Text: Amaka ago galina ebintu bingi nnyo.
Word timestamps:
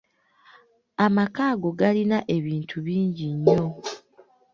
Amaka 1.05 1.41
ago 1.51 1.69
galina 1.79 2.17
ebintu 2.37 2.75
bingi 2.85 3.25
nnyo. 3.35 3.65